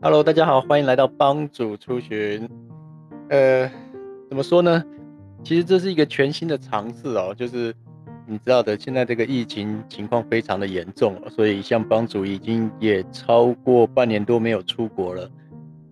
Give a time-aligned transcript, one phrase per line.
[0.00, 2.48] Hello，大家好，欢迎来到帮主出巡。
[3.30, 3.68] 呃，
[4.28, 4.84] 怎么说呢？
[5.42, 7.74] 其实这是一个全新的尝试哦，就是
[8.24, 15.28] 你知道的，现在这个疫情情况非常的严重，所以像帮主已经也超过半年多没有出国了。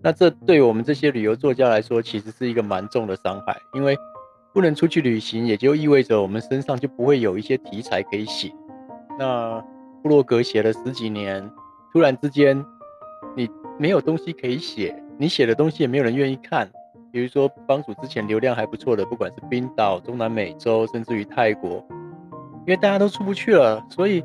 [0.00, 3.98] 那这对我们这些旅游作家来说，其实是一个蛮重的伤害，因为
[4.54, 8.52] 不能出去旅行，也就意味着我们身上就不会有一些题材可以写。
[9.18, 9.60] 那
[10.00, 11.50] 部落格写了十几年，
[11.92, 12.64] 突然之间。
[13.78, 16.68] 没有东西可以写，你写的东西也没有人愿意看。
[17.12, 21.82] 比如说，帮主之前流量还不错的，不管是冰岛、中南美洲，甚至于泰国，
[22.66, 24.22] 因为大家都出不去了，所以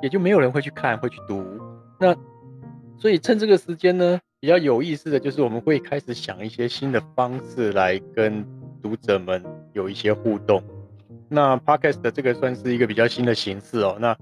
[0.00, 1.44] 也就没有人会去看、会去读。
[1.98, 2.14] 那
[2.96, 8.44] 所以趁这个时间呢，比较有意思的就是我们会开始想一些新的方式来跟
[8.82, 10.62] 读者们有一些互动。
[11.28, 13.96] 那 Podcast 的这个算是一个比较新的形式哦。
[14.00, 14.16] 那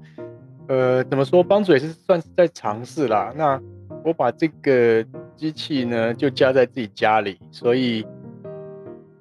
[0.69, 1.43] 呃，怎么说？
[1.43, 3.33] 帮主也是算是在尝试啦。
[3.37, 3.61] 那
[4.05, 5.05] 我把这个
[5.37, 8.07] 机器呢，就加在自己家里，所以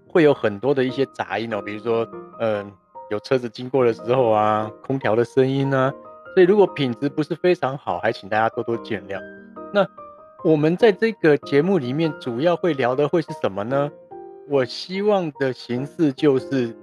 [0.08, 2.08] 会有很多的一些杂音哦，比如说，
[2.40, 2.72] 嗯，
[3.10, 5.94] 有车子经过的时候啊，空调的声音啊，
[6.34, 9.20] 所以如果品质不是非常好，还请大家多多见谅。
[9.74, 9.86] 那
[10.44, 13.90] 我们在这个节目里面主要会聊的会是什么呢？
[14.48, 16.74] 我希望的形式就是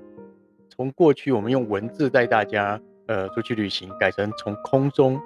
[0.69, 5.19] 从过去我们用文字带大家呃出去旅行，改成从空中。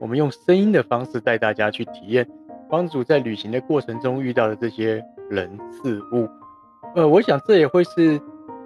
[0.00, 2.26] 我们用声音的方式带大家去体验
[2.70, 6.26] 帮主在旅行的过程中遇到的这些人事物，
[6.94, 8.18] 呃，我想这也会是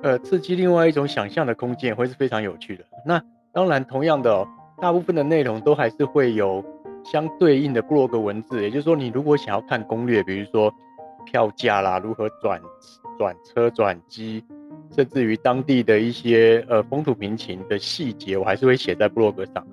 [0.03, 2.85] 呃刺激另外一种想象的空间，会是非常有趣的。
[3.05, 3.21] 那
[3.53, 4.47] 当然，同样的，
[4.81, 6.65] 大部分的内容都还是会有
[7.05, 10.73] 相对应的布洛格文字，也就是说，你如果想要看攻略，比如说
[11.27, 12.61] 票价啦，如何转
[13.19, 14.45] 转车转机，
[14.95, 19.67] 甚至于当地的一些呃风土民情的细节，我还是会写在布洛格上，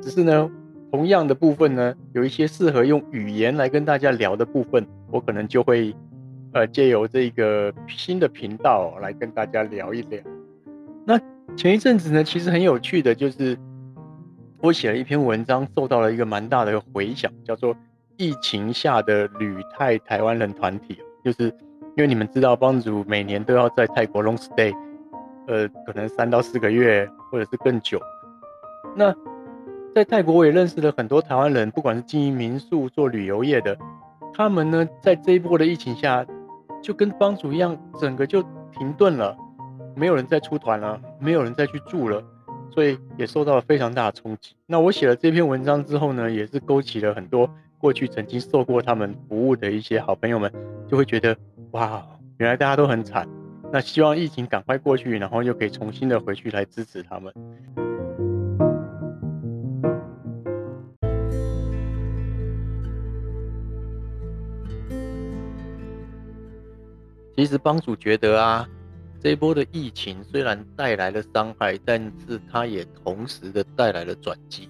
[0.00, 0.48] 只是呢。
[0.90, 5.94] 同样的部分呢，有一些适合用语言来跟大家聊的部分，我可能就会，
[6.52, 10.20] 呃，借由这个新的频道来跟大家聊一聊。
[11.04, 11.20] 那
[11.56, 13.56] 前一阵子呢，其实很有趣的，就是
[14.60, 17.76] 我写了一篇文章，受到了一个蛮大的回响，叫做
[18.16, 21.44] “疫情下的旅泰台湾人团体”，就是
[21.96, 24.74] 因为你们知道，帮主每年都要在泰国 long stay，
[25.46, 28.00] 呃，可能三到四个月，或者是更久。
[28.96, 29.14] 那
[29.98, 33.76] 在泰国，我也认识了很多台湾人，不管是经营民宿、做旅游业的，
[34.32, 36.24] 他们呢，在这一波的疫情下，
[36.80, 39.36] 就跟帮主一样，整个就停顿了，
[39.96, 42.22] 没有人再出团了，没有人再去住了，
[42.70, 44.54] 所以也受到了非常大的冲击。
[44.66, 50.48] 那我写了这篇文章之后呢，也是勾起了很多过去曾经受过他们服务的一些好朋友们，
[50.86, 51.36] 就会觉得
[51.72, 53.28] 哇，原来大家都很惨。
[53.72, 57.34] 那希望疫情赶快过去，然后又可以重新的回去来支持他们。
[67.38, 68.68] 其实帮主觉得啊，
[69.20, 74.68] 这一波的疫情虽然带来了伤害，但是它也同时的带来了转机。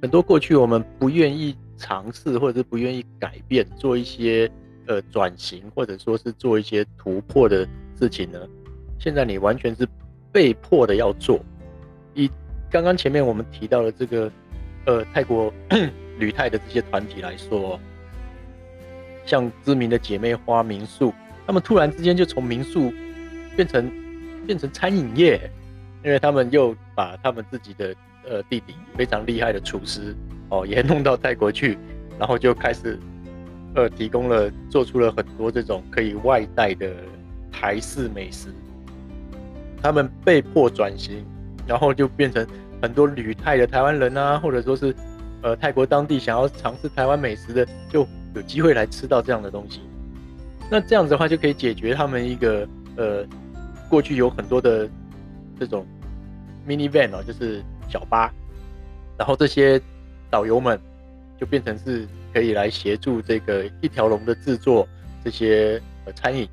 [0.00, 4.50] 很多过去我们不愿意尝试，或者是不愿意改变，做一些
[4.86, 7.68] 呃转型，或者说是做一些突破的
[8.00, 8.38] 事情呢，
[8.98, 9.86] 现在你完全是
[10.32, 11.38] 被迫的要做。
[12.14, 12.30] 以
[12.70, 14.32] 刚刚前面我们提到的这个
[14.86, 15.52] 呃泰国
[16.18, 17.78] 旅泰的这些团体来说，
[19.26, 21.12] 像知名的姐妹花民宿。
[21.50, 22.92] 他们突然之间就从民宿
[23.56, 23.90] 变成
[24.46, 25.50] 变成餐饮业，
[26.04, 27.92] 因为他们又把他们自己的
[28.24, 30.14] 呃弟弟非常厉害的厨师
[30.48, 31.76] 哦也弄到泰国去，
[32.20, 32.96] 然后就开始
[33.74, 36.88] 呃提供了做出了很多这种可以外带的
[37.50, 38.46] 台式美食。
[39.82, 41.26] 他们被迫转型，
[41.66, 42.46] 然后就变成
[42.80, 44.94] 很多旅泰的台湾人啊，或者说是
[45.42, 48.06] 呃泰国当地想要尝试台湾美食的，就
[48.36, 49.80] 有机会来吃到这样的东西。
[50.70, 52.66] 那这样子的话，就可以解决他们一个
[52.96, 53.26] 呃，
[53.88, 54.88] 过去有很多的
[55.58, 55.84] 这种
[56.64, 58.32] mini van 哦，就是小巴，
[59.18, 59.80] 然后这些
[60.30, 60.80] 导游们
[61.40, 64.86] 就变成是可以来协助这个一条龙的制作
[65.24, 66.48] 这些呃餐饮，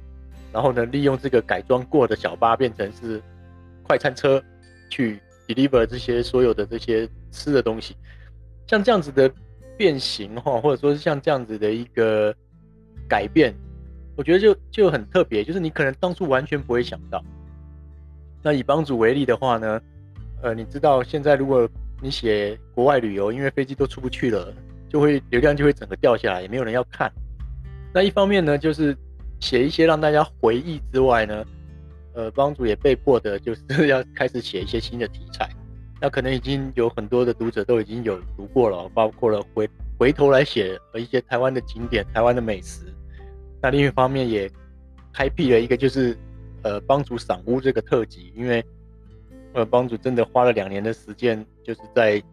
[0.52, 3.22] 然后呢，利用这个改装过的小巴变成是
[3.84, 4.44] 快餐车
[4.90, 7.96] 去 deliver 这些所有的这些吃的东西，
[8.66, 9.32] 像这样子的
[9.78, 12.34] 变形哈，或者说是像这样子的一个
[13.08, 13.54] 改变。
[14.18, 17.24] 我觉得就就很特别，就是你可能当初完全不会想到。
[18.42, 19.82] 那以帮主为例的话呢，
[20.42, 21.70] 呃，你知道现在如果
[22.02, 24.52] 你写国外旅游，因为飞机都出不去了，
[24.90, 27.12] 就会流量就会整个掉下来，也没有人要看。
[27.94, 28.98] 那一方面呢，就是
[29.40, 31.46] 写一些让大家回忆之外呢，
[32.14, 35.48] 呃，帮主也被迫的就是要开始写一些新的题材。
[36.00, 42.87] 那可能已经有很多的读者都已经有读过了，包括了回回头来写和一些台湾的景点、台湾的美食。
[43.68, 44.50] 那另一方面也
[45.12, 46.18] 开辟了一个就是
[46.62, 48.64] 呃帮主赏屋这个特辑，因为
[49.52, 52.24] 呃帮主真的花了两年的时间，就是在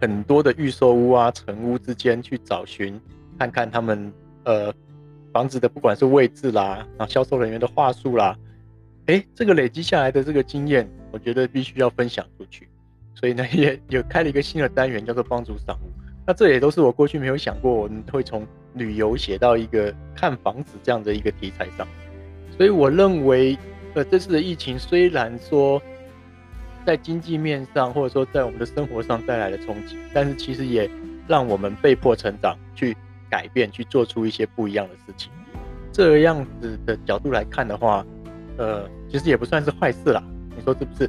[0.00, 2.98] 很多的预售屋啊、成屋之间去找寻，
[3.38, 4.10] 看看他们
[4.44, 4.72] 呃
[5.34, 8.34] 房子的不管是位置啦，啊销售人员的话术啦，
[9.04, 12.66] 哎，这个累积下来的这个经验，我觉得必须要分享出去。
[13.14, 16.07] 所以呢，也有开了一个新的单元，叫做帮主赏屋。
[16.28, 21.88] 那这也都是我过去没有想过，我们会从旅游写到一个看房子这样的一个题材上。
[22.54, 23.56] 所以我认为，
[23.94, 25.80] 呃，这次的疫情虽然说
[26.84, 30.90] 在经济面上，或者说在我们的生活上带来了冲击，但是其实也
[31.26, 32.94] 让我们被迫成长，去
[33.30, 35.32] 改变，去做出一些不一样的事情。
[35.90, 38.04] 这样子的角度来看的话，
[38.58, 40.22] 呃，其实也不算是坏事啦。
[40.54, 41.08] 你说是不是？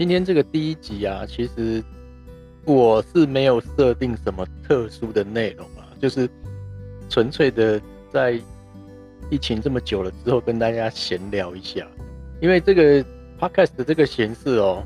[0.00, 1.84] 今天这个第一集啊，其实
[2.64, 6.26] 我是没有设定什么特殊的内容啊，就是
[7.10, 7.78] 纯粹的
[8.10, 8.40] 在
[9.28, 11.86] 疫情这么久了之后跟大家闲聊一下。
[12.40, 13.04] 因为这个
[13.38, 14.82] podcast 的这个形式哦，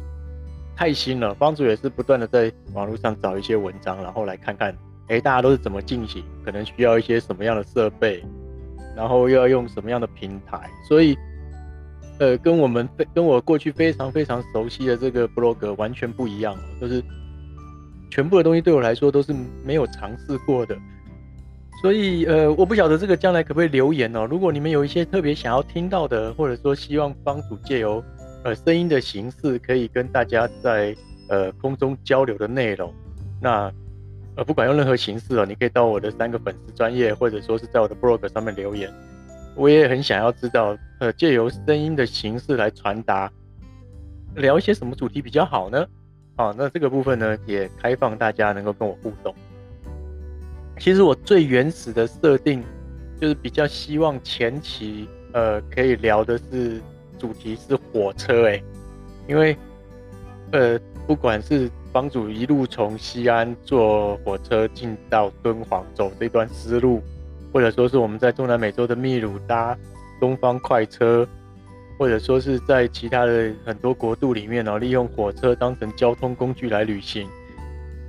[0.75, 4.77] 太新了，帮主也是不断的在网络上找一些文章，然后来看看，
[5.07, 8.21] 哎，大家都是怎么进行，可能需要一些什么样的设备，
[8.97, 11.17] 然后又要用什么样的平台，所以。
[12.19, 17.03] 呃，跟我们非跟我过去非常非常熟悉的这个 blog 完全不一样，就是
[18.11, 19.35] 全部的东西对我来说都是
[19.65, 20.79] 没有尝试过的，
[21.83, 24.25] 所以呃，我不晓得这个将来可不可以留言哦。
[24.31, 28.03] 如果你们有一些特别想要听到的，或者说希望帮主借由
[28.45, 30.95] 呃声音的形式可以跟大家在
[31.29, 32.95] 呃空中交流的内容，
[33.43, 33.73] 那
[34.37, 38.89] 呃不管用任何形式哦，你可以到我的三个粉丝专业，或者说是在我的 blog 上面留言。
[39.57, 43.31] 我也很想要知道，呃，借由声音的形式来传达，
[44.35, 45.87] 聊一些什么主题比较好呢？
[46.37, 49.35] 啊，那这个部分呢，也开放大家能够跟我互动。
[50.79, 52.65] 其实我最原始的设定，
[53.21, 56.81] 就是比较希望前期，呃，可以聊的是
[57.17, 58.61] 主题是火车，哎，
[59.29, 59.57] 因为，
[60.51, 67.01] 呃，不管是帮主一路从西安坐火车进到敦煌走这段丝路。
[67.55, 69.79] 或者说是我们在中南美洲的秘鲁搭
[70.19, 71.25] 东方快车，
[71.97, 77.29] 或者说是在其他的很多国度里面哦，利用火车当成交通工具来旅行，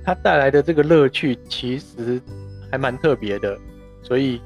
[0.04, 2.20] 它带来的这个乐趣其实
[2.72, 3.56] 还蛮特别的。
[4.02, 4.40] 所以，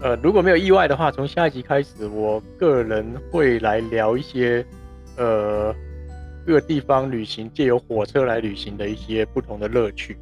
[0.00, 4.64] 呃，如果没有意外的话，从下一集开始，我个人会来聊一些，
[5.18, 5.74] 呃，
[6.46, 10.16] 各地方旅行借由火车来旅行的一些不同的乐趣。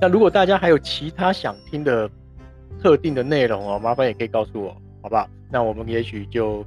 [0.00, 2.10] 那如果大家还有其他想听的，
[2.82, 5.28] 特定的内容哦，麻烦也可以告诉我，好不好？
[5.50, 6.64] 那我们也许就，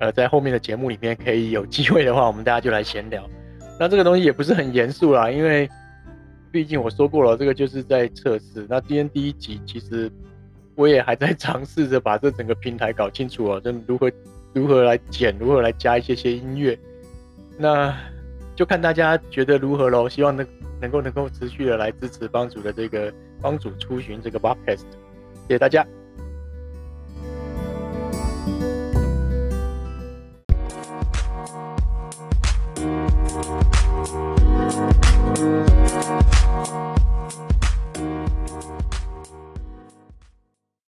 [0.00, 3.28] 呃，在后面的节目里面可以有机会的话，我们大家就来闲聊。
[3.78, 5.68] 那这个东西也不是很严肃啦，因为
[6.50, 8.66] 毕竟我说过了，这个就是在测试。
[8.68, 10.10] 那今天第一集，其实
[10.74, 14.10] 我也还在尝试着把这整个平台搞清楚哦，就如何
[14.54, 16.76] 如何来剪，如何来加一些些音乐。
[17.58, 17.94] 那
[18.56, 20.08] 就看大家觉得如何喽。
[20.08, 20.46] 希望能
[20.80, 24.84] 能够能够持续的来支持帮主的这个帮主出巡这个 podcast。
[25.48, 25.97] 谢谢大家。